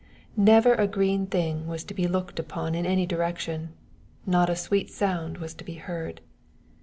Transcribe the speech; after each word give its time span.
Never 0.35 0.73
a 0.73 0.87
green 0.87 1.27
thing 1.27 1.67
was 1.67 1.83
to 1.83 1.93
be 1.93 2.07
looked 2.07 2.39
upon 2.39 2.73
in 2.73 2.87
any 2.87 3.05
direction. 3.05 3.73
Not 4.25 4.49
a 4.49 4.55
sweet 4.55 4.89
sound 4.89 5.37
was 5.37 5.53
to 5.53 5.63
be 5.63 5.75
heard. 5.75 6.21